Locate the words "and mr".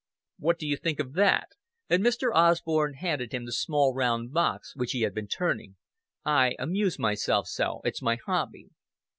1.87-2.31